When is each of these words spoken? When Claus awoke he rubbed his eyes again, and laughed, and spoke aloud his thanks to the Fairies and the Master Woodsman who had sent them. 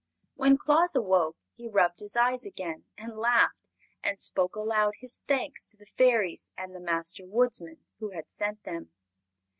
When 0.33 0.57
Claus 0.57 0.95
awoke 0.95 1.37
he 1.53 1.67
rubbed 1.69 1.99
his 1.99 2.15
eyes 2.15 2.43
again, 2.43 2.85
and 2.97 3.19
laughed, 3.19 3.69
and 4.03 4.19
spoke 4.19 4.55
aloud 4.55 4.95
his 4.99 5.21
thanks 5.27 5.67
to 5.67 5.77
the 5.77 5.85
Fairies 5.95 6.49
and 6.57 6.73
the 6.73 6.79
Master 6.79 7.23
Woodsman 7.27 7.85
who 7.99 8.09
had 8.09 8.27
sent 8.31 8.63
them. 8.63 8.89